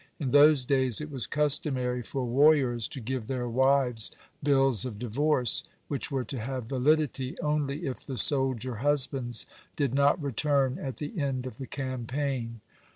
[0.19, 4.09] In those days it was customary for warriors to give their wives
[4.41, 9.45] bills of divorce, which were to have validity only if the soldier husbands
[9.75, 12.61] did not return at the end of the campaign.